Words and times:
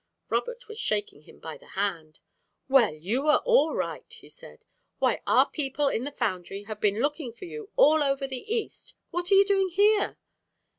Robert 0.29 0.67
was 0.67 0.79
shaking 0.79 1.21
him 1.25 1.37
by 1.39 1.59
the 1.59 1.67
hand. 1.77 2.19
"Well, 2.67 2.91
you 2.95 3.27
are 3.27 3.43
all 3.45 3.75
right!" 3.75 4.11
he 4.11 4.29
said. 4.29 4.65
"Why, 4.97 5.21
our 5.27 5.47
people 5.47 5.89
in 5.89 6.05
the 6.05 6.11
foundry 6.11 6.63
have 6.63 6.79
been 6.81 7.01
looking 7.01 7.31
for 7.33 7.45
you 7.45 7.69
all 7.75 8.01
over 8.03 8.25
the 8.25 8.41
East. 8.51 8.95
What 9.11 9.31
are 9.31 9.35
you 9.35 9.45
doing 9.45 9.69
here?" 9.69 10.17